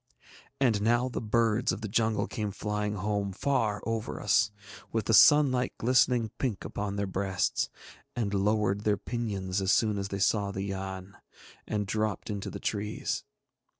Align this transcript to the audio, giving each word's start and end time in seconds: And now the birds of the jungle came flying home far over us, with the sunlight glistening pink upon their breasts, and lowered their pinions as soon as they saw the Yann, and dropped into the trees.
And 0.59 0.81
now 0.81 1.09
the 1.09 1.21
birds 1.21 1.71
of 1.71 1.81
the 1.81 1.87
jungle 1.87 2.25
came 2.25 2.49
flying 2.49 2.95
home 2.95 3.31
far 3.31 3.83
over 3.85 4.19
us, 4.19 4.49
with 4.91 5.05
the 5.05 5.13
sunlight 5.13 5.73
glistening 5.77 6.31
pink 6.39 6.65
upon 6.65 6.95
their 6.95 7.05
breasts, 7.05 7.69
and 8.15 8.33
lowered 8.33 8.81
their 8.81 8.97
pinions 8.97 9.61
as 9.61 9.71
soon 9.71 9.99
as 9.99 10.07
they 10.07 10.17
saw 10.17 10.49
the 10.49 10.63
Yann, 10.63 11.17
and 11.67 11.85
dropped 11.85 12.31
into 12.31 12.49
the 12.49 12.59
trees. 12.59 13.23